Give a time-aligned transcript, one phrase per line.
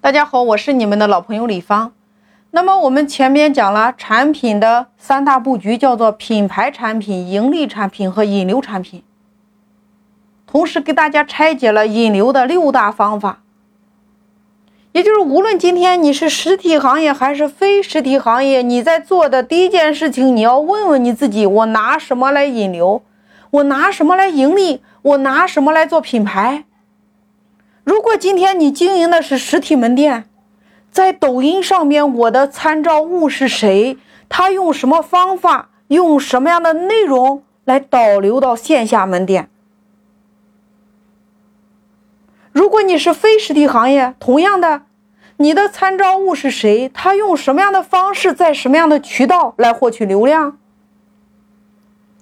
[0.00, 1.92] 大家好，我是你们的老朋友李芳。
[2.52, 9.02] 那么我们前面讲了产品的三大布局，叫做品牌产品、盈利产品和引流产品。
[10.46, 13.40] 同时给大家拆解了引流的六大方法。
[14.92, 23.02] 也就是无论今天你是实体行业还是非实体行业，你在做的第一件事情，你要问问你自己：我拿什么来引流？
[23.50, 24.80] 我拿什么来盈利？
[25.02, 26.64] 我拿什么来做品牌？
[27.88, 30.28] 如果今天你经营的是实体门店，
[30.90, 33.96] 在抖音上面，我的参照物是谁？
[34.28, 35.70] 他用什么方法？
[35.86, 39.48] 用什么样的内容来导流到线下门店？
[42.52, 44.82] 如果你是非实体行业，同样的，
[45.38, 46.90] 你的参照物是谁？
[46.92, 50.58] 他用什么样的方式，在什么样的渠道来获取流量？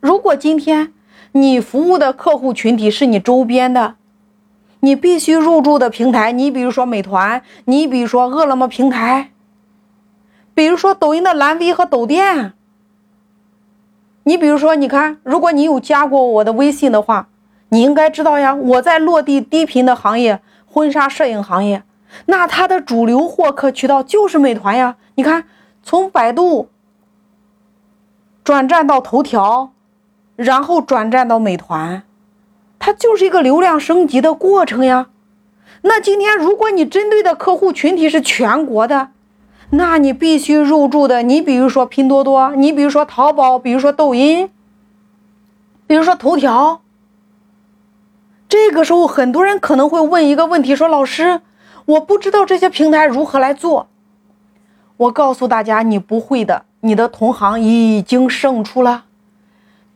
[0.00, 0.94] 如果今天
[1.32, 3.96] 你服务的客户群体是你周边的。
[4.80, 9.30] 你必须入驻的平台，你比如说美团，你比如说饿了么平台，
[10.54, 12.54] 比如说抖音的蓝 V 和抖店。
[14.24, 17.28] 你比如说，你看，如果你有加过我的微信的话，
[17.70, 21.82] 你应该知道呀，我在落地低频的行业，婚纱摄影行业，
[22.26, 24.96] 那它的主流获客渠道就是美团呀。
[25.14, 25.46] 你看，
[25.82, 26.68] 从百度
[28.44, 29.72] 转战到头条，
[30.36, 32.02] 然后转战到美团。
[32.80, 35.06] 它就是一个流量升级的过程呀。
[35.82, 39.10] 那今天如果你针对的客户群体是全国的，
[39.70, 44.50] 那你必须入驻的，你比如说拼多多，你比如说淘宝，比如说抖音，
[45.86, 46.80] 比如说头条。
[48.48, 51.40] 这个时候，很多人可能会问一个问题：说老师，
[51.84, 53.88] 我不知道这些平台如何来做。
[54.96, 59.04] 我告诉大家，你不会的，你的同行已经胜出了。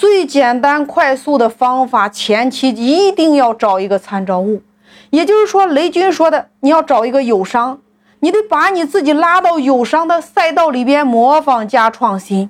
[0.00, 4.62] 最简单快速的方法，前期一定要找一个参照物，
[5.10, 7.82] 也就是说，雷军说的，你要找一个友商，
[8.20, 12.48] 你得把你自己拉到友商的赛道里边，模仿加创新，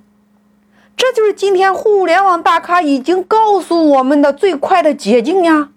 [0.97, 5.71] 这就是今天互联网大咖已经告诉我们的最快的捷径呀。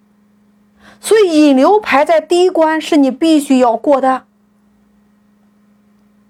[1.02, 4.26] 所以引流排在第一关，是你必须要过的。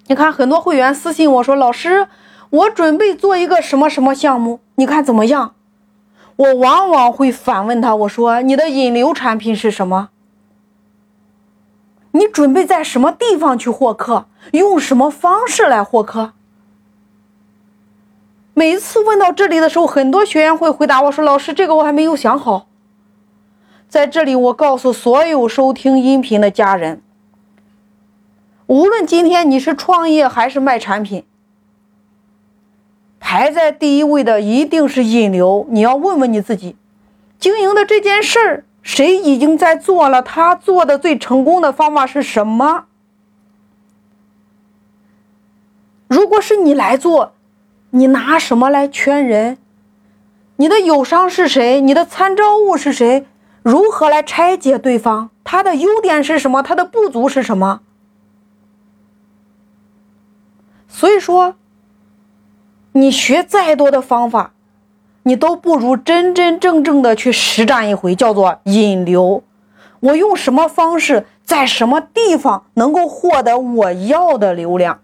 [0.08, 2.08] 你看，很多会员私信我说，老师。
[2.54, 5.56] 我准备做一个什么什么项目，你看怎么样？
[6.36, 10.10] 我往往会反问他，我说：“你的引流产品是什么？
[12.12, 14.28] 你准备在什么地方去获客？
[14.52, 16.34] 用什么方式来获客？”
[18.54, 22.68] 每一次问到这里的时候，很多学员会回答我说：“老师，这个我还没有想好。”
[23.90, 27.02] 在这里，我告诉所有收听音频的家人，
[28.68, 31.26] 无论今天你是创业还是卖产品。
[33.34, 35.66] 排在第一位的一定是引流。
[35.72, 36.76] 你要问问你自己，
[37.40, 40.22] 经营的这件事儿，谁已经在做了？
[40.22, 42.86] 他做的最成功的方法是什么？
[46.08, 47.34] 如果是你来做，
[47.90, 49.58] 你拿什么来圈人？
[50.58, 51.82] 你的友商是谁？
[51.82, 53.26] 你的参照物是谁？
[53.64, 55.32] 如何来拆解对方？
[55.44, 56.62] 他的优点是什么？
[56.62, 57.82] 他的不足是什么？
[60.88, 61.56] 所以说。
[62.94, 64.54] 你学再多的方法，
[65.24, 69.44] 你都不如真真正正的去实战一回，叫做引流。
[70.00, 75.00] 我用什么方式，在什么地方能够获得我要的流量？